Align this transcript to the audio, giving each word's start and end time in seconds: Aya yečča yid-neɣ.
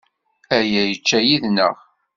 Aya 0.57 0.83
yečča 0.85 1.19
yid-neɣ. 1.27 1.75